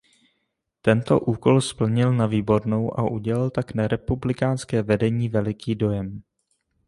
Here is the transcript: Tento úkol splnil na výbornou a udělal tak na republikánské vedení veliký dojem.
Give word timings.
Tento 0.85 1.13
úkol 1.33 1.57
splnil 1.61 2.13
na 2.13 2.27
výbornou 2.27 2.99
a 2.99 3.09
udělal 3.11 3.49
tak 3.49 3.73
na 3.73 3.87
republikánské 3.87 4.81
vedení 4.83 5.29
veliký 5.29 5.75
dojem. 5.75 6.21